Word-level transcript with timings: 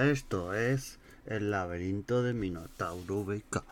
Esto 0.00 0.54
es 0.54 0.98
el 1.26 1.50
laberinto 1.50 2.22
de 2.22 2.32
Minotauro 2.32 3.22
BK. 3.22 3.62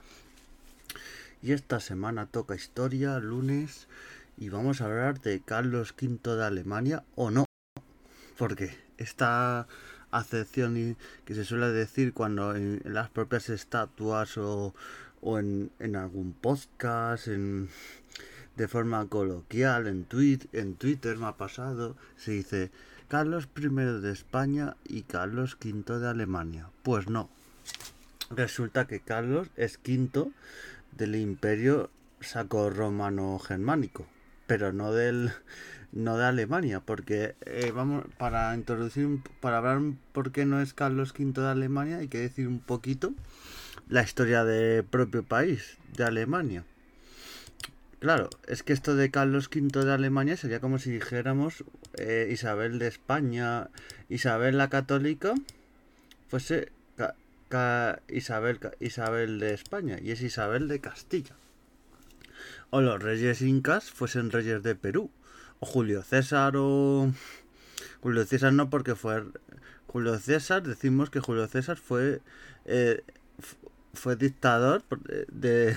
Y 1.42 1.52
esta 1.52 1.80
semana 1.80 2.26
toca 2.26 2.54
historia, 2.54 3.18
lunes, 3.18 3.88
y 4.36 4.50
vamos 4.50 4.80
a 4.80 4.84
hablar 4.84 5.22
de 5.22 5.40
Carlos 5.40 5.94
V 5.98 6.36
de 6.36 6.44
Alemania 6.44 7.02
o 7.14 7.30
no. 7.30 7.46
Porque 8.36 8.76
esta 8.98 9.68
acepción 10.10 10.98
que 11.24 11.34
se 11.34 11.46
suele 11.46 11.68
decir 11.68 12.12
cuando 12.12 12.54
en, 12.54 12.82
las 12.84 13.08
propias 13.08 13.48
estatuas 13.48 14.36
o, 14.36 14.74
o 15.22 15.38
en, 15.38 15.70
en, 15.78 15.96
algún 15.96 16.34
podcast, 16.34 17.28
en, 17.28 17.70
de 18.56 18.68
forma 18.68 19.06
coloquial, 19.06 19.86
en, 19.86 20.04
tweet, 20.04 20.40
en 20.52 20.74
Twitter 20.74 21.16
me 21.16 21.26
ha 21.26 21.38
pasado, 21.38 21.96
se 22.16 22.32
dice 22.32 22.70
Carlos 23.08 23.48
I 23.56 23.68
de 24.00 24.12
España 24.12 24.76
y 24.84 25.02
Carlos 25.02 25.56
V 25.64 25.98
de 25.98 26.08
Alemania. 26.08 26.68
Pues 26.82 27.08
no. 27.08 27.30
Resulta 28.30 28.86
que 28.86 29.00
Carlos 29.00 29.48
es 29.56 29.78
quinto 29.78 30.30
del 30.92 31.16
imperio 31.16 31.90
saco-romano-germánico, 32.20 34.06
pero 34.46 34.74
no 34.74 34.92
del 34.92 35.32
no 35.90 36.18
de 36.18 36.26
Alemania, 36.26 36.80
porque 36.80 37.34
eh, 37.46 37.72
vamos 37.74 38.04
para 38.18 38.54
introducir 38.54 39.20
para 39.40 39.56
hablar 39.56 39.80
por 40.12 40.30
qué 40.30 40.44
no 40.44 40.60
es 40.60 40.74
Carlos 40.74 41.14
V 41.18 41.40
de 41.40 41.48
Alemania 41.48 41.98
hay 41.98 42.08
que 42.08 42.18
decir 42.18 42.46
un 42.46 42.60
poquito 42.60 43.14
la 43.88 44.02
historia 44.02 44.44
del 44.44 44.84
propio 44.84 45.22
país 45.22 45.78
de 45.96 46.04
Alemania. 46.04 46.64
Claro, 48.00 48.30
es 48.46 48.62
que 48.62 48.72
esto 48.72 48.94
de 48.94 49.10
Carlos 49.10 49.50
V 49.52 49.84
de 49.84 49.92
Alemania 49.92 50.36
sería 50.36 50.60
como 50.60 50.78
si 50.78 50.90
dijéramos 50.90 51.64
eh, 51.94 52.28
Isabel 52.30 52.78
de 52.78 52.86
España, 52.86 53.70
Isabel 54.08 54.56
la 54.56 54.68
Católica, 54.68 55.34
fuese 56.28 56.70
Isabel, 58.08 58.60
Isabel 58.78 59.40
de 59.40 59.54
España 59.54 59.98
y 60.00 60.12
es 60.12 60.22
Isabel 60.22 60.68
de 60.68 60.80
Castilla. 60.80 61.34
O 62.70 62.82
los 62.82 63.02
reyes 63.02 63.40
incas 63.42 63.90
fuesen 63.90 64.30
reyes 64.30 64.62
de 64.62 64.74
Perú. 64.74 65.10
O 65.60 65.66
Julio 65.66 66.02
César 66.02 66.54
o... 66.56 67.12
Julio 68.00 68.24
César 68.24 68.52
no 68.52 68.70
porque 68.70 68.94
fue... 68.94 69.24
Julio 69.86 70.18
César, 70.18 70.62
decimos 70.62 71.10
que 71.10 71.20
Julio 71.20 71.46
César 71.48 71.78
fue... 71.78 72.20
Eh, 72.66 73.02
fue 73.94 74.16
dictador 74.16 74.84
de, 75.32 75.74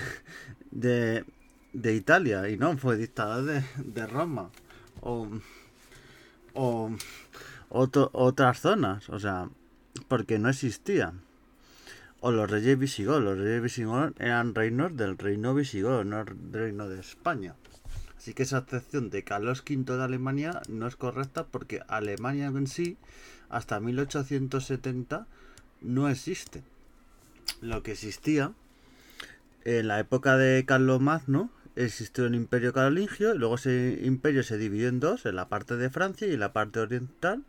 de, 0.70 1.24
de 1.72 1.94
Italia 1.94 2.48
y 2.48 2.56
no 2.56 2.76
fue 2.76 2.96
dictador 2.96 3.44
de, 3.44 3.64
de 3.78 4.06
Roma 4.06 4.50
o, 5.00 5.28
o 6.54 6.90
otras 7.72 8.60
zonas, 8.60 9.08
o 9.08 9.18
sea, 9.18 9.48
porque 10.08 10.38
no 10.38 10.48
existían. 10.48 11.20
O 12.20 12.30
los 12.30 12.48
reyes 12.48 12.78
visigodos, 12.78 13.22
los 13.22 13.38
reyes 13.38 13.62
visigodos 13.62 14.12
eran 14.18 14.54
reinos 14.54 14.96
del 14.96 15.18
reino 15.18 15.54
visigodo, 15.54 16.04
no 16.04 16.24
del 16.24 16.52
reino 16.52 16.88
de 16.88 17.00
España. 17.00 17.56
Así 18.16 18.34
que 18.34 18.44
esa 18.44 18.58
acepción 18.58 19.10
de 19.10 19.24
Carlos 19.24 19.64
V 19.68 19.96
de 19.96 20.02
Alemania 20.04 20.62
no 20.68 20.86
es 20.86 20.94
correcta 20.94 21.46
porque 21.46 21.80
Alemania 21.88 22.46
en 22.46 22.68
sí, 22.68 22.96
hasta 23.48 23.80
1870, 23.80 25.26
no 25.80 26.08
existe. 26.08 26.62
Lo 27.60 27.82
que 27.82 27.92
existía 27.92 28.52
en 29.64 29.88
la 29.88 29.98
época 29.98 30.36
de 30.36 30.64
Carlos 30.64 31.00
Magno 31.00 31.50
existió 31.76 32.26
el 32.26 32.34
imperio 32.34 32.72
carolingio 32.72 33.34
y 33.34 33.38
luego 33.38 33.56
ese 33.56 34.00
imperio 34.02 34.42
se 34.42 34.58
dividió 34.58 34.88
en 34.88 35.00
dos, 35.00 35.26
en 35.26 35.36
la 35.36 35.48
parte 35.48 35.76
de 35.76 35.90
Francia 35.90 36.26
y 36.26 36.36
la 36.36 36.52
parte 36.52 36.80
oriental. 36.80 37.44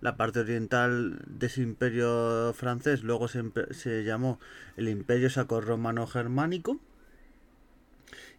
La 0.00 0.16
parte 0.16 0.40
oriental 0.40 1.20
de 1.26 1.46
ese 1.46 1.60
imperio 1.60 2.54
francés 2.54 3.02
luego 3.02 3.28
se, 3.28 3.44
se 3.72 4.02
llamó 4.02 4.40
el 4.78 4.88
imperio 4.88 5.28
saco-romano-germánico 5.28 6.80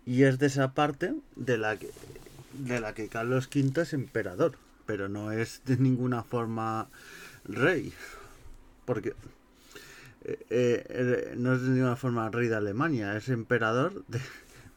y 0.06 0.24
es 0.24 0.40
de 0.40 0.48
esa 0.48 0.74
parte 0.74 1.14
de 1.36 1.58
la 1.60 1.78
que 1.78 1.92
de 2.54 2.80
la 2.80 2.94
que 2.94 3.08
Carlos 3.08 3.50
V 3.54 3.82
es 3.82 3.94
emperador, 3.94 4.54
pero 4.86 5.10
no 5.10 5.32
es 5.32 5.62
de 5.66 5.78
ninguna 5.78 6.24
forma 6.24 6.90
rey, 7.46 7.94
porque 8.86 9.14
eh, 10.24 10.40
eh, 10.50 11.34
no 11.38 11.56
es 11.56 11.62
de 11.62 11.70
ninguna 11.70 11.96
forma 11.96 12.30
rey 12.30 12.48
de 12.48 12.56
Alemania, 12.56 13.16
es 13.16 13.30
emperador 13.30 14.06
de, 14.08 14.20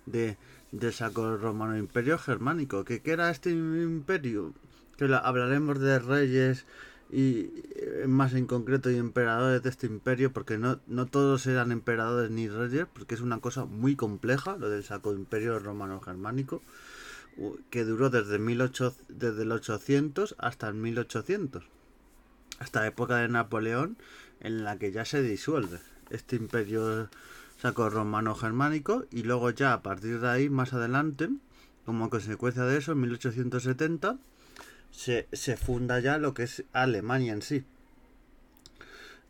de, 0.06 0.37
del 0.72 0.92
Sacro 0.92 1.37
Romano 1.37 1.76
Imperio 1.76 2.19
Germánico. 2.19 2.84
¿Qué, 2.84 3.00
era 3.04 3.31
este 3.31 3.50
imperio? 3.50 4.53
Que 4.97 5.12
hablaremos 5.12 5.81
de 5.81 5.98
reyes 5.98 6.66
y 7.10 7.50
eh, 7.76 8.04
más 8.09 8.34
en 8.34 8.47
concreto 8.47 8.91
y 8.91 8.97
emperadores 8.97 9.62
de 9.62 9.70
este 9.70 9.87
imperio, 9.87 10.32
porque 10.32 10.59
no, 10.59 10.81
no 10.87 11.06
todos 11.06 11.47
eran 11.47 11.72
emperadores 11.72 12.31
ni 12.31 12.48
reyes, 12.48 12.87
porque 12.92 13.15
es 13.15 13.20
una 13.20 13.41
cosa 13.41 13.65
muy 13.65 13.97
compleja, 13.97 14.56
lo 14.56 14.69
del 14.70 14.84
Sacro 14.84 15.12
Imperio 15.12 15.59
Romano 15.59 16.00
Germánico, 16.00 16.62
que 17.71 17.84
duró 17.84 18.10
desde, 18.10 18.38
18, 18.38 18.94
desde 19.09 19.42
el 19.42 19.53
800 19.53 20.36
hasta 20.38 20.69
el 20.69 20.75
1800, 20.75 21.65
hasta 22.59 22.81
la 22.81 22.86
época 22.86 23.16
de 23.16 23.28
Napoleón, 23.28 23.97
en 24.41 24.65
la 24.65 24.78
que 24.78 24.92
ya 24.92 25.04
se 25.04 25.22
disuelve 25.22 25.81
este 26.10 26.36
imperio 26.36 27.09
saco 27.64 27.88
romano-germánico 27.88 29.06
y 29.10 29.22
luego 29.22 29.48
ya 29.48 29.72
a 29.72 29.80
partir 29.80 30.20
de 30.20 30.28
ahí, 30.28 30.50
más 30.50 30.75
adelante, 30.75 31.30
como 31.86 32.10
consecuencia 32.10 32.64
de 32.64 32.76
eso, 32.76 32.92
en 32.92 33.00
1870, 33.00 34.19
se, 34.91 35.28
se 35.32 35.56
funda 35.56 35.98
ya 35.98 36.19
lo 36.19 36.34
que 36.34 36.42
es 36.42 36.64
Alemania 36.74 37.32
en 37.32 37.41
sí. 37.41 37.64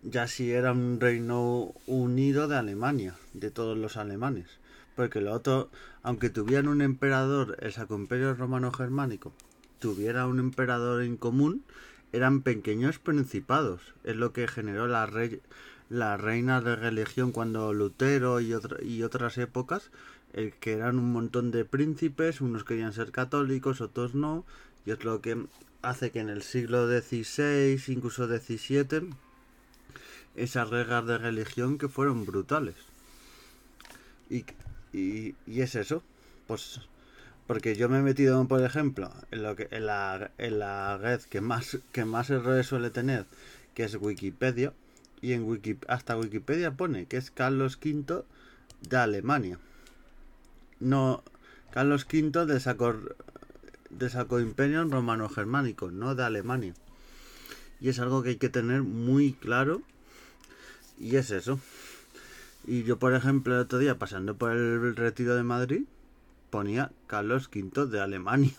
Ya 0.03 0.27
si 0.27 0.50
era 0.50 0.73
un 0.73 0.99
reino 0.99 1.75
unido 1.87 2.49
de 2.49 2.56
Alemania, 2.56 3.15
de 3.34 3.53
todos 3.53 3.78
los 3.78 3.97
alemanes. 3.97 4.49
Porque 4.97 5.21
lo 5.21 5.33
otro, 5.33 5.71
aunque 6.03 6.28
tuvieran 6.28 6.67
un 6.67 6.83
emperador, 6.83 7.56
el 7.61 7.73
Sacro 7.73 7.97
Imperio 7.97 8.34
Romano 8.34 8.73
Germánico, 8.73 9.33
tuviera 9.78 10.27
un 10.27 10.41
emperador 10.41 11.05
en 11.05 11.17
común, 11.17 11.62
eran 12.12 12.43
pequeños 12.43 12.99
principados. 12.99 13.94
Es 14.03 14.17
lo 14.17 14.33
que 14.33 14.49
generó 14.49 14.89
la, 14.89 15.06
rey, 15.06 15.41
las 15.91 16.21
reinas 16.21 16.65
de 16.65 16.77
religión 16.77 17.33
cuando 17.33 17.72
Lutero 17.72 18.41
y, 18.41 18.55
y 18.83 19.03
otras 19.03 19.39
épocas, 19.39 19.91
el 20.33 20.53
que 20.53 20.72
eran 20.72 20.99
un 20.99 21.12
montón 21.12 21.50
de 21.50 21.65
príncipes, 21.65 22.41
unos 22.41 22.65
querían 22.65 22.93
ser 22.93 23.12
católicos, 23.12 23.81
otros 23.81 24.15
no, 24.15 24.44
y 24.87 24.91
es 24.91 25.05
lo 25.05 25.21
que 25.21 25.47
hace 25.83 26.11
que 26.11 26.21
en 26.21 26.28
el 26.28 26.43
siglo 26.43 26.89
XVI, 26.89 27.81
incluso 27.89 28.27
XVII, 28.27 29.11
esas 30.34 30.71
reglas 30.71 31.06
de 31.06 31.19
religión 31.19 31.78
que 31.78 31.89
fueron 31.89 32.25
brutales. 32.25 32.75
Y, 34.31 34.44
y, 34.93 35.34
y, 35.47 35.61
es 35.61 35.75
eso, 35.75 36.03
pues 36.47 36.81
porque 37.47 37.77
yo 37.77 37.89
me 37.89 37.99
he 37.99 38.03
metido, 38.03 38.43
por 38.49 38.62
ejemplo, 38.62 39.12
en 39.31 39.43
lo 39.43 39.55
que 39.55 39.69
en 39.71 39.87
la, 39.87 40.31
en 40.39 40.59
la 40.59 40.97
red 40.97 41.21
que 41.23 41.41
más 41.43 41.78
que 41.93 42.05
más 42.05 42.31
errores 42.31 42.67
suele 42.67 42.91
tener, 42.91 43.27
que 43.75 43.84
es 43.84 43.97
Wikipedia, 43.97 44.73
y 45.25 45.33
en 45.33 45.45
Wiki, 45.45 45.79
hasta 45.89 46.19
Wikipedia 46.19 46.77
pone 46.77 47.07
que 47.07 47.17
es 47.17 47.31
Carlos 47.31 47.79
V 47.83 48.25
de 48.83 48.97
Alemania. 48.99 49.59
No, 50.81 51.25
Carlos 51.71 52.05
V 52.05 52.44
de 52.44 52.61
Saco, 52.61 52.94
de 53.88 54.11
Saco 54.11 54.38
Imperio 54.38 54.85
Romano 54.85 55.31
Germánico, 55.31 55.91
no 55.91 56.15
de 56.15 56.25
Alemania. 56.25 56.75
Y 57.81 57.88
es 57.88 58.00
algo 58.00 58.23
que 58.23 58.31
hay 58.31 58.37
que 58.37 58.50
tener 58.50 58.82
muy 58.82 59.32
claro. 59.32 59.81
Y 60.99 61.17
es 61.17 61.31
eso. 61.31 61.59
Y 62.67 62.82
yo, 62.82 62.99
por 62.99 63.15
ejemplo, 63.15 63.55
el 63.55 63.61
otro 63.61 63.79
día, 63.79 63.99
pasando 63.99 64.37
por 64.37 64.53
el 64.53 64.94
retiro 64.94 65.37
de 65.37 65.43
Madrid, 65.43 65.85
ponía 66.50 66.93
Carlos 67.06 67.49
V 67.49 67.87
de 67.87 68.00
Alemania. 68.00 68.53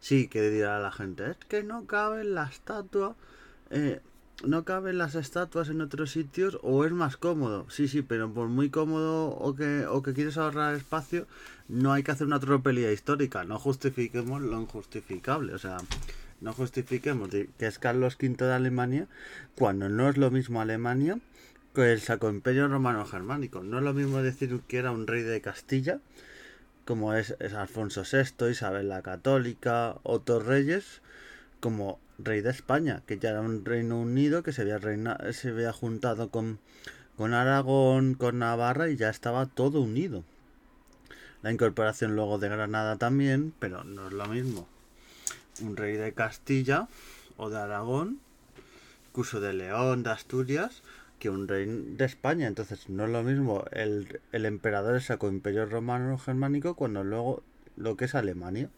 Sí, 0.00 0.28
que 0.28 0.48
dirá 0.48 0.78
la 0.78 0.92
gente, 0.92 1.32
es 1.32 1.36
que 1.36 1.62
no 1.62 1.84
cabe 1.86 2.24
la 2.24 2.44
estatua. 2.44 3.16
Eh, 3.68 4.00
no 4.44 4.64
caben 4.64 4.98
las 4.98 5.14
estatuas 5.14 5.68
en 5.68 5.80
otros 5.80 6.12
sitios 6.12 6.58
o 6.62 6.84
es 6.84 6.92
más 6.92 7.16
cómodo. 7.16 7.68
Sí, 7.70 7.88
sí, 7.88 8.02
pero 8.02 8.32
por 8.32 8.48
muy 8.48 8.70
cómodo 8.70 9.30
o 9.30 9.54
que, 9.54 9.86
o 9.86 10.02
que 10.02 10.14
quieres 10.14 10.38
ahorrar 10.38 10.74
espacio, 10.74 11.26
no 11.68 11.92
hay 11.92 12.02
que 12.02 12.12
hacer 12.12 12.26
una 12.26 12.38
tropelía 12.40 12.92
histórica. 12.92 13.44
No 13.44 13.58
justifiquemos 13.58 14.40
lo 14.40 14.60
injustificable. 14.60 15.54
O 15.54 15.58
sea, 15.58 15.78
no 16.40 16.52
justifiquemos 16.52 17.30
que 17.30 17.66
es 17.66 17.78
Carlos 17.78 18.16
V 18.20 18.44
de 18.44 18.52
Alemania 18.52 19.08
cuando 19.56 19.88
no 19.88 20.08
es 20.08 20.16
lo 20.16 20.30
mismo 20.30 20.60
Alemania 20.60 21.18
que 21.74 21.92
el 21.92 22.00
Sacro 22.00 22.30
Imperio 22.30 22.68
Romano 22.68 23.04
Germánico. 23.04 23.62
No 23.62 23.78
es 23.78 23.84
lo 23.84 23.94
mismo 23.94 24.22
decir 24.22 24.60
que 24.68 24.78
era 24.78 24.92
un 24.92 25.06
rey 25.06 25.22
de 25.22 25.40
Castilla, 25.40 26.00
como 26.84 27.14
es, 27.14 27.36
es 27.40 27.54
Alfonso 27.54 28.02
VI, 28.10 28.50
Isabel 28.50 28.88
la 28.88 29.02
Católica, 29.02 29.96
otros 30.02 30.46
reyes, 30.46 31.02
como 31.60 32.00
rey 32.18 32.40
de 32.40 32.50
España, 32.50 33.02
que 33.06 33.18
ya 33.18 33.30
era 33.30 33.40
un 33.40 33.64
reino 33.64 34.00
unido 34.00 34.42
que 34.42 34.52
se 34.52 34.62
había, 34.62 34.78
reina, 34.78 35.18
se 35.32 35.50
había 35.50 35.72
juntado 35.72 36.30
con, 36.30 36.58
con 37.16 37.34
Aragón, 37.34 38.14
con 38.14 38.38
Navarra 38.38 38.88
y 38.90 38.96
ya 38.96 39.08
estaba 39.08 39.46
todo 39.46 39.80
unido. 39.80 40.24
La 41.42 41.52
incorporación 41.52 42.16
luego 42.16 42.38
de 42.38 42.48
Granada 42.48 42.96
también, 42.96 43.52
pero 43.58 43.84
no 43.84 44.08
es 44.08 44.12
lo 44.12 44.26
mismo. 44.26 44.68
Un 45.62 45.76
rey 45.76 45.96
de 45.96 46.12
Castilla 46.12 46.88
o 47.36 47.50
de 47.50 47.58
Aragón 47.58 48.18
incluso 49.18 49.40
de 49.40 49.52
León, 49.52 50.04
de 50.04 50.10
Asturias, 50.10 50.82
que 51.18 51.28
un 51.28 51.48
rey 51.48 51.66
de 51.66 52.04
España. 52.04 52.46
Entonces 52.46 52.88
no 52.88 53.04
es 53.04 53.10
lo 53.10 53.24
mismo 53.24 53.64
el, 53.72 54.20
el 54.30 54.46
emperador 54.46 54.92
del 54.92 55.02
Sacro 55.02 55.28
Imperio 55.28 55.66
Romano 55.66 56.16
Germánico 56.18 56.74
cuando 56.74 57.02
luego 57.02 57.42
lo 57.76 57.96
que 57.96 58.04
es 58.04 58.14
Alemania. 58.14 58.70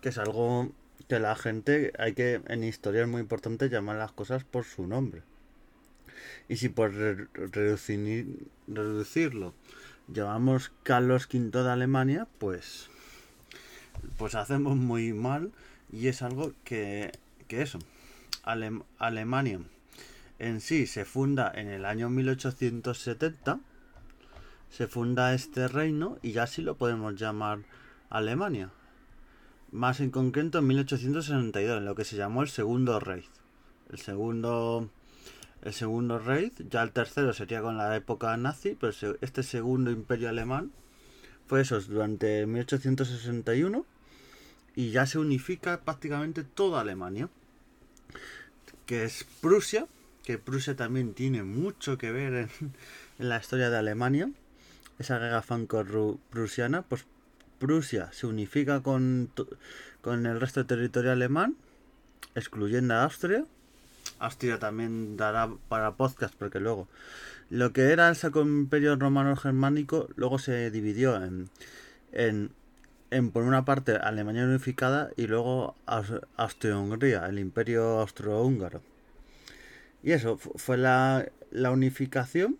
Que 0.00 0.08
es 0.08 0.16
algo 0.16 0.70
que 1.08 1.18
la 1.18 1.36
gente 1.36 1.92
hay 1.98 2.14
que 2.14 2.40
en 2.46 2.64
historia 2.64 3.02
es 3.02 3.08
muy 3.08 3.20
importante 3.20 3.68
llamar 3.68 3.96
las 3.96 4.12
cosas 4.12 4.44
por 4.44 4.64
su 4.64 4.86
nombre. 4.86 5.22
Y 6.48 6.56
si 6.56 6.68
por 6.68 6.92
reducir, 6.92 8.48
reducirlo 8.66 9.54
llamamos 10.08 10.72
Carlos 10.82 11.28
V 11.32 11.62
de 11.62 11.70
Alemania, 11.70 12.26
pues 12.38 12.88
pues 14.16 14.34
hacemos 14.34 14.76
muy 14.76 15.12
mal 15.12 15.52
y 15.92 16.08
es 16.08 16.22
algo 16.22 16.52
que, 16.64 17.12
que 17.48 17.62
eso. 17.62 17.78
Alemania 18.98 19.60
en 20.40 20.62
sí 20.62 20.86
se 20.86 21.04
funda 21.04 21.52
en 21.54 21.68
el 21.68 21.84
año 21.84 22.08
1870. 22.08 23.60
Se 24.70 24.86
funda 24.86 25.34
este 25.34 25.68
reino 25.68 26.18
y 26.22 26.32
ya 26.32 26.46
sí 26.46 26.62
lo 26.62 26.76
podemos 26.76 27.14
llamar 27.14 27.58
Alemania. 28.08 28.70
Más 29.72 30.00
en 30.00 30.10
concreto 30.10 30.58
en 30.58 30.66
1862, 30.66 31.78
en 31.78 31.84
lo 31.84 31.94
que 31.94 32.04
se 32.04 32.16
llamó 32.16 32.42
el 32.42 32.48
Segundo 32.48 32.98
Reich. 33.00 33.28
El 33.90 33.98
segundo 33.98 34.90
el 35.62 35.74
segundo 35.74 36.22
ya 36.70 36.82
el 36.82 36.92
tercero 36.92 37.34
sería 37.34 37.60
con 37.60 37.76
la 37.76 37.94
época 37.94 38.34
nazi, 38.38 38.76
pero 38.80 38.92
este 39.20 39.42
segundo 39.42 39.90
imperio 39.90 40.30
alemán 40.30 40.72
fue 41.46 41.60
eso, 41.60 41.78
durante 41.80 42.46
1861 42.46 43.84
y 44.74 44.90
ya 44.90 45.04
se 45.04 45.18
unifica 45.18 45.80
prácticamente 45.80 46.44
toda 46.44 46.80
Alemania, 46.80 47.28
que 48.86 49.04
es 49.04 49.26
Prusia, 49.40 49.86
que 50.22 50.38
Prusia 50.38 50.76
también 50.76 51.12
tiene 51.12 51.42
mucho 51.42 51.98
que 51.98 52.10
ver 52.10 52.48
en, 53.18 53.28
la 53.28 53.38
historia 53.38 53.68
de 53.68 53.76
Alemania, 53.76 54.30
esa 54.98 55.18
guerra 55.18 55.42
franco-prusiana, 55.42 56.82
pues 56.82 57.04
Prusia 57.60 58.10
se 58.12 58.26
unifica 58.26 58.80
con, 58.80 59.30
con 60.00 60.26
el 60.26 60.40
resto 60.40 60.58
del 60.60 60.66
territorio 60.66 61.12
alemán, 61.12 61.54
excluyendo 62.34 62.94
a 62.94 63.04
Austria, 63.04 63.44
Austria 64.18 64.58
también 64.58 65.16
dará 65.16 65.50
para 65.68 65.92
podcast 65.92 66.34
porque 66.34 66.60
luego 66.60 66.88
lo 67.48 67.72
que 67.72 67.90
era 67.90 68.08
el 68.08 68.16
Sacro 68.16 68.42
Imperio 68.42 68.96
Romano 68.96 69.36
Germánico 69.36 70.08
luego 70.16 70.38
se 70.38 70.70
dividió 70.70 71.16
en, 71.16 71.48
en, 72.12 72.50
en 73.10 73.30
por 73.30 73.44
una 73.44 73.64
parte 73.64 73.96
Alemania 73.96 74.44
unificada 74.44 75.10
y 75.16 75.26
luego 75.26 75.74
Austria-Hungría, 76.36 77.26
el 77.26 77.38
Imperio 77.38 78.00
Austrohúngaro. 78.00 78.82
Y 80.02 80.12
eso 80.12 80.38
fue 80.38 80.78
la, 80.78 81.26
la 81.50 81.70
unificación 81.70 82.58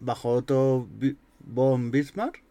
bajo 0.00 0.30
Otto 0.30 0.88
von 1.40 1.90
Bismarck 1.90 2.42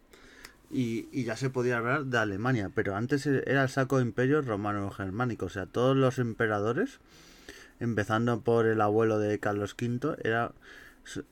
y, 0.70 1.08
y, 1.12 1.24
ya 1.24 1.36
se 1.36 1.50
podía 1.50 1.78
hablar 1.78 2.06
de 2.06 2.18
Alemania, 2.18 2.70
pero 2.74 2.94
antes 2.94 3.26
era 3.26 3.62
el 3.62 3.68
Sacro 3.68 4.00
Imperio 4.00 4.42
Romano 4.42 4.90
Germánico, 4.90 5.46
o 5.46 5.50
sea, 5.50 5.66
todos 5.66 5.96
los 5.96 6.18
emperadores 6.18 7.00
empezando 7.80 8.40
por 8.40 8.66
el 8.66 8.80
abuelo 8.80 9.18
de 9.18 9.38
Carlos 9.38 9.74
V, 9.80 10.16
era, 10.22 10.52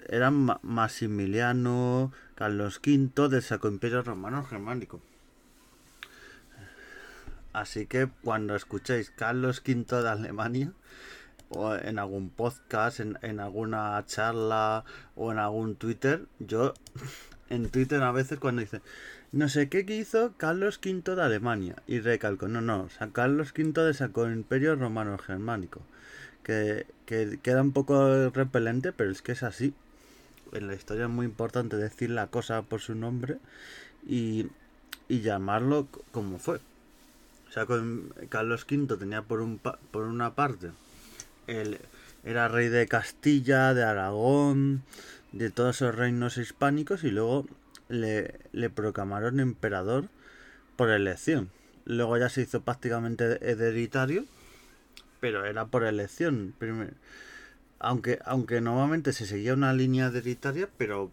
eran 0.08 0.48
Maximiliano, 0.62 2.12
Carlos 2.34 2.80
V 2.84 3.28
del 3.28 3.42
Sacro 3.42 3.70
Imperio 3.70 4.02
Romano 4.02 4.44
Germánico. 4.44 5.00
Así 7.52 7.86
que 7.86 8.08
cuando 8.22 8.54
escuchéis 8.54 9.10
Carlos 9.10 9.62
V 9.66 10.02
de 10.02 10.08
Alemania, 10.08 10.72
o 11.48 11.74
en 11.74 11.98
algún 11.98 12.30
podcast, 12.30 13.00
en, 13.00 13.18
en 13.22 13.40
alguna 13.40 14.02
charla 14.06 14.84
o 15.14 15.32
en 15.32 15.38
algún 15.38 15.76
Twitter, 15.76 16.26
yo 16.38 16.74
en 17.48 17.70
Twitter 17.70 18.02
a 18.02 18.12
veces 18.12 18.38
cuando 18.38 18.60
dice 18.60 18.82
no 19.32 19.48
sé 19.48 19.68
qué 19.68 19.80
hizo 19.88 20.32
Carlos 20.36 20.80
V 20.84 21.14
de 21.14 21.22
Alemania 21.22 21.76
y 21.86 22.00
recalco, 22.00 22.48
no, 22.48 22.60
no, 22.60 22.84
o 22.84 22.90
sea, 22.90 23.08
Carlos 23.08 23.52
V 23.56 23.82
de 23.82 23.94
Sacro 23.94 24.30
Imperio 24.30 24.76
Romano 24.76 25.18
Germánico 25.18 25.82
que, 26.46 26.86
queda 27.42 27.62
un 27.62 27.72
poco 27.72 28.30
repelente, 28.30 28.92
pero 28.92 29.10
es 29.10 29.20
que 29.20 29.32
es 29.32 29.42
así. 29.42 29.74
En 30.52 30.68
la 30.68 30.74
historia 30.74 31.04
es 31.04 31.10
muy 31.10 31.26
importante 31.26 31.76
decir 31.76 32.10
la 32.10 32.28
cosa 32.28 32.62
por 32.62 32.80
su 32.80 32.94
nombre 32.94 33.38
y, 34.06 34.46
llamarlo 35.08 35.88
como 36.12 36.38
fue. 36.38 36.60
O 37.48 37.52
sea, 37.52 37.66
con 37.66 38.12
Carlos 38.28 38.66
V 38.70 38.96
tenía 38.96 39.22
por, 39.22 39.40
un, 39.40 39.58
por 39.58 40.04
una 40.04 40.34
parte, 40.34 40.70
el, 41.48 41.78
era 42.24 42.48
rey 42.48 42.68
de 42.68 42.86
Castilla, 42.86 43.74
de 43.74 43.82
Aragón, 43.82 44.82
de 45.32 45.50
todos 45.50 45.76
esos 45.76 45.94
reinos 45.94 46.38
hispánicos 46.38 47.02
y 47.02 47.10
luego 47.10 47.46
le, 47.88 48.38
le 48.52 48.70
proclamaron 48.70 49.40
emperador 49.40 50.08
por 50.76 50.90
elección. 50.90 51.50
Luego 51.84 52.18
ya 52.18 52.28
se 52.28 52.42
hizo 52.42 52.62
prácticamente 52.62 53.38
hereditario 53.48 54.24
pero 55.20 55.44
era 55.44 55.66
por 55.66 55.84
elección. 55.84 56.54
Aunque, 57.78 58.18
aunque 58.24 58.60
normalmente 58.60 59.12
se 59.12 59.26
seguía 59.26 59.54
una 59.54 59.72
línea 59.72 60.06
hereditaria, 60.06 60.68
pero 60.78 61.10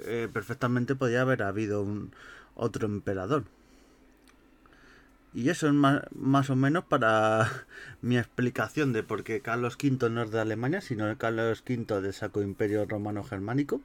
eh, 0.00 0.28
perfectamente 0.32 0.94
podía 0.94 1.22
haber 1.22 1.42
habido 1.42 1.82
un 1.82 2.12
otro 2.54 2.86
emperador. 2.86 3.44
Y 5.32 5.48
eso 5.48 5.66
es 5.66 5.72
más, 5.72 6.02
más, 6.14 6.50
o 6.50 6.56
menos 6.56 6.84
para 6.84 7.50
mi 8.02 8.18
explicación 8.18 8.92
de 8.92 9.02
por 9.02 9.24
qué 9.24 9.40
Carlos 9.40 9.76
V 9.82 10.10
no 10.10 10.22
es 10.22 10.30
de 10.30 10.40
Alemania, 10.40 10.80
sino 10.80 11.16
Carlos 11.18 11.64
V 11.66 12.00
de 12.00 12.12
Saco 12.12 12.42
Imperio 12.42 12.84
Romano 12.86 13.24
Germánico. 13.24 13.80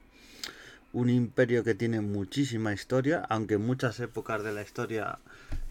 Un 0.91 1.09
imperio 1.09 1.63
que 1.63 1.75
tiene 1.75 2.01
muchísima 2.01 2.73
historia, 2.73 3.23
aunque 3.29 3.55
en 3.55 3.65
muchas 3.65 3.99
épocas 3.99 4.43
de 4.43 4.51
la 4.51 4.63
historia 4.63 5.19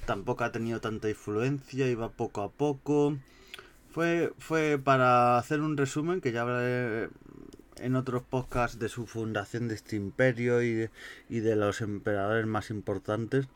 tampoco 0.06 0.44
ha 0.44 0.52
tenido 0.52 0.80
tanta 0.80 1.08
influencia, 1.08 1.88
iba 1.88 2.10
poco 2.10 2.42
a 2.42 2.50
poco. 2.50 3.18
Fue, 3.90 4.32
fue 4.38 4.78
para 4.82 5.36
hacer 5.38 5.60
un 5.60 5.76
resumen 5.76 6.20
que 6.20 6.30
ya 6.30 6.42
hablé 6.42 7.08
en 7.80 7.96
otros 7.96 8.22
podcasts 8.22 8.78
de 8.78 8.88
su 8.88 9.06
fundación 9.06 9.68
de 9.68 9.74
este 9.74 9.96
imperio 9.96 10.62
y 10.62 10.72
de, 10.72 10.90
y 11.28 11.40
de 11.40 11.56
los 11.56 11.80
emperadores 11.80 12.46
más 12.46 12.70
importantes. 12.70 13.48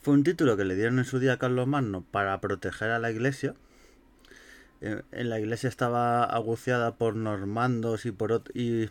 Fue 0.00 0.12
un 0.12 0.24
título 0.24 0.56
que 0.56 0.64
le 0.64 0.74
dieron 0.74 0.98
en 0.98 1.04
su 1.06 1.18
día 1.18 1.34
a 1.34 1.38
Carlos 1.38 1.66
Magno 1.66 2.04
para 2.10 2.38
proteger 2.40 2.90
a 2.90 2.98
la 2.98 3.10
iglesia. 3.10 3.54
Eh, 4.82 5.02
en 5.12 5.30
la 5.30 5.40
iglesia 5.40 5.68
estaba 5.68 6.24
aguciada 6.24 6.96
por 6.96 7.16
normandos 7.16 8.04
y 8.04 8.12
por, 8.12 8.42
y, 8.52 8.90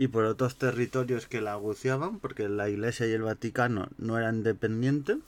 y 0.00 0.08
por 0.08 0.24
otros 0.24 0.56
territorios 0.56 1.26
que 1.26 1.42
la 1.42 1.52
aguciaban, 1.52 2.20
porque 2.20 2.48
la 2.48 2.70
iglesia 2.70 3.06
y 3.06 3.12
el 3.12 3.20
Vaticano 3.20 3.90
no 3.98 4.16
eran 4.16 4.36
independientes. 4.36 5.18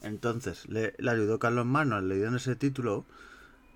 Entonces 0.00 0.66
le, 0.70 0.94
ayudó 1.06 1.38
Carlos 1.38 1.66
Manos, 1.66 2.02
le 2.02 2.14
dieron 2.14 2.36
ese 2.36 2.56
título 2.56 3.04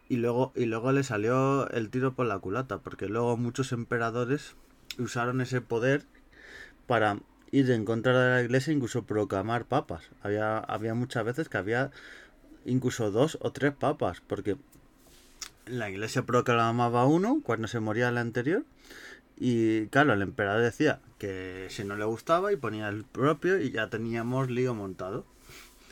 y 0.08 0.16
luego, 0.16 0.50
y 0.56 0.64
luego 0.64 0.92
le 0.92 1.02
salió 1.02 1.68
el 1.68 1.90
tiro 1.90 2.14
por 2.14 2.24
la 2.24 2.38
culata, 2.38 2.78
porque 2.78 3.06
luego 3.06 3.36
muchos 3.36 3.72
emperadores 3.72 4.54
usaron 4.98 5.42
ese 5.42 5.60
poder 5.60 6.04
para 6.86 7.18
ir 7.50 7.70
en 7.70 7.84
contra 7.84 8.18
de 8.18 8.30
la 8.30 8.42
iglesia 8.42 8.70
e 8.70 8.76
incluso 8.76 9.02
proclamar 9.02 9.66
papas. 9.66 10.04
Había, 10.22 10.56
había 10.56 10.94
muchas 10.94 11.22
veces 11.22 11.50
que 11.50 11.58
había 11.58 11.90
incluso 12.64 13.10
dos 13.10 13.36
o 13.42 13.52
tres 13.52 13.74
papas, 13.74 14.22
porque 14.26 14.56
la 15.66 15.90
iglesia 15.90 16.22
proclamaba 16.22 17.04
uno 17.04 17.42
cuando 17.44 17.68
se 17.68 17.78
moría 17.78 18.08
el 18.08 18.16
anterior. 18.16 18.64
Y 19.40 19.86
claro, 19.86 20.12
el 20.12 20.22
emperador 20.22 20.62
decía 20.62 21.00
que 21.18 21.66
si 21.70 21.84
no 21.84 21.96
le 21.96 22.04
gustaba 22.04 22.52
y 22.52 22.56
ponía 22.56 22.88
el 22.88 23.04
propio 23.04 23.60
y 23.60 23.70
ya 23.70 23.88
teníamos 23.88 24.50
lío 24.50 24.74
montado 24.74 25.24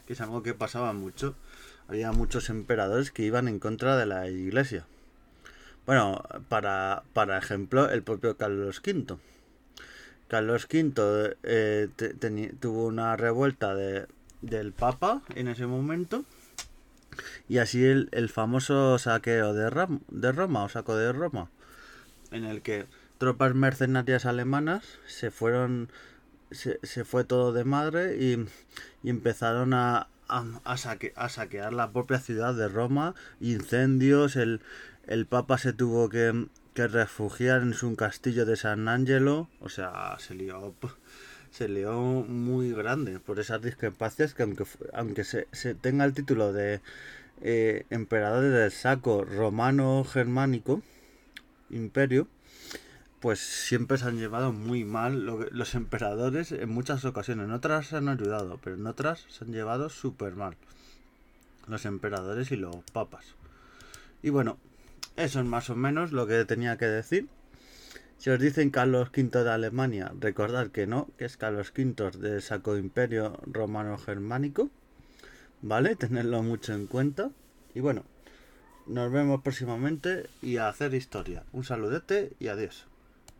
que 0.06 0.12
es 0.12 0.20
algo 0.20 0.42
que 0.42 0.54
pasaba 0.54 0.92
mucho. 0.92 1.34
Había 1.88 2.12
muchos 2.12 2.48
emperadores 2.48 3.10
que 3.10 3.24
iban 3.24 3.48
en 3.48 3.58
contra 3.58 3.96
de 3.96 4.06
la 4.06 4.28
iglesia. 4.28 4.86
Bueno, 5.84 6.22
para, 6.48 7.04
para 7.12 7.38
ejemplo, 7.38 7.90
el 7.90 8.02
propio 8.02 8.36
Carlos 8.36 8.80
V. 8.84 9.18
Carlos 10.28 10.66
V 10.72 11.36
eh, 11.42 11.88
tuvo 12.58 12.86
una 12.86 13.16
revuelta 13.16 13.74
de, 13.74 14.06
del 14.42 14.72
Papa 14.72 15.22
en 15.34 15.48
ese 15.48 15.66
momento. 15.66 16.24
Y 17.48 17.58
así 17.58 17.84
el, 17.84 18.08
el 18.12 18.28
famoso 18.28 18.98
saqueo 18.98 19.54
de, 19.54 19.98
de 20.08 20.32
Roma 20.32 20.64
o 20.64 20.68
saco 20.68 20.96
de 20.96 21.12
Roma, 21.12 21.48
en 22.30 22.44
el 22.44 22.60
que 22.60 22.84
tropas 23.18 23.54
mercenarias 23.54 24.26
alemanas 24.26 24.84
se 25.06 25.30
fueron 25.30 25.88
se, 26.50 26.78
se 26.82 27.04
fue 27.04 27.24
todo 27.24 27.52
de 27.52 27.64
madre 27.64 28.16
y, 28.16 28.46
empezaron 29.08 29.74
a, 29.74 30.08
a, 30.28 30.76
saquear 31.28 31.72
la 31.72 31.92
propia 31.92 32.18
ciudad 32.18 32.54
de 32.54 32.68
Roma, 32.68 33.14
incendios, 33.40 34.36
el, 34.36 34.60
el 35.06 35.26
Papa 35.26 35.58
se 35.58 35.72
tuvo 35.72 36.08
que, 36.08 36.46
refugiar 36.74 37.62
en 37.62 37.72
su 37.72 37.96
castillo 37.96 38.44
de 38.44 38.56
San 38.56 38.88
Angelo, 38.88 39.48
o 39.60 39.68
sea, 39.68 40.16
se 40.18 40.34
lió, 40.34 40.74
se 41.50 41.68
lió 41.68 41.94
muy 42.00 42.72
grande 42.72 43.18
por 43.18 43.40
esas 43.40 43.62
discrepancias 43.62 44.34
que 44.34 44.42
aunque, 44.42 44.64
aunque 44.92 45.24
se, 45.24 45.48
se 45.52 45.74
tenga 45.74 46.04
el 46.04 46.12
título 46.12 46.52
de, 46.52 46.82
eh, 47.42 47.84
emperadores 47.90 48.52
del 48.52 48.70
saco 48.72 49.24
romano-germánico, 49.24 50.82
imperio, 51.70 52.28
pues 53.20 53.40
siempre 53.40 53.98
se 53.98 54.06
han 54.06 54.18
llevado 54.18 54.52
muy 54.52 54.84
mal 54.84 55.24
los 55.24 55.74
emperadores 55.74 56.52
en 56.52 56.68
muchas 56.68 57.04
ocasiones. 57.04 57.46
En 57.46 57.52
otras 57.52 57.88
se 57.88 57.96
han 57.96 58.08
ayudado, 58.08 58.58
pero 58.62 58.76
en 58.76 58.86
otras 58.86 59.26
se 59.28 59.44
han 59.44 59.52
llevado 59.52 59.88
súper 59.88 60.36
mal. 60.36 60.56
Los 61.66 61.86
emperadores 61.86 62.52
y 62.52 62.56
los 62.56 62.76
papas. 62.92 63.34
Y 64.22 64.30
bueno, 64.30 64.58
eso 65.16 65.40
es 65.40 65.46
más 65.46 65.70
o 65.70 65.76
menos 65.76 66.12
lo 66.12 66.26
que 66.26 66.44
tenía 66.44 66.76
que 66.76 66.86
decir. 66.86 67.28
Si 68.18 68.30
os 68.30 68.40
dicen 68.40 68.70
Carlos 68.70 69.10
V 69.14 69.44
de 69.44 69.50
Alemania, 69.50 70.12
recordad 70.18 70.68
que 70.68 70.86
no, 70.86 71.08
que 71.18 71.26
es 71.26 71.36
Carlos 71.36 71.72
V 71.76 72.10
del 72.18 72.42
Sacro 72.42 72.78
Imperio 72.78 73.38
Romano 73.46 73.98
Germánico. 73.98 74.70
¿Vale? 75.62 75.96
Tenedlo 75.96 76.42
mucho 76.42 76.74
en 76.74 76.86
cuenta. 76.86 77.30
Y 77.74 77.80
bueno, 77.80 78.04
nos 78.86 79.10
vemos 79.10 79.42
próximamente 79.42 80.28
y 80.42 80.58
a 80.58 80.68
hacer 80.68 80.94
historia. 80.94 81.44
Un 81.52 81.64
saludete 81.64 82.32
y 82.38 82.48
adiós. 82.48 82.86